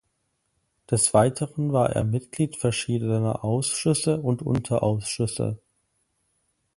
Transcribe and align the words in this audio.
Des 0.89 1.13
Weiteren 1.13 1.73
war 1.73 1.91
er 1.91 2.03
Mitglied 2.03 2.55
verschiedener 2.55 3.45
Ausschüsse 3.45 4.19
und 4.19 4.41
Unterausschüsse. 4.41 5.59